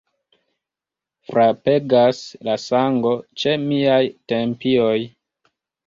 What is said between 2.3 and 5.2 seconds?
la sango ĉe miaj tempioj.